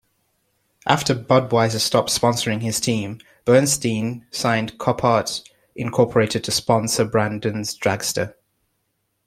[0.87, 5.43] After Budweiser stopped sponsoring his team, Bernstein signed Copart
[5.75, 8.33] Incorporated to sponsor Brandon's dragster.